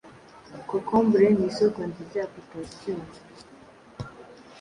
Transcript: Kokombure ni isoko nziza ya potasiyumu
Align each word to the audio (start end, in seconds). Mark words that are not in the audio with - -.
Kokombure 0.69 1.27
ni 1.33 1.43
isoko 1.49 1.79
nziza 1.89 2.15
ya 2.21 2.27
potasiyumu 2.33 3.09